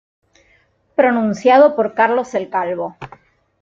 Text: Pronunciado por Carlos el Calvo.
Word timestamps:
Pronunciado 0.95 1.75
por 1.75 1.93
Carlos 1.93 2.33
el 2.33 2.49
Calvo. 2.49 2.97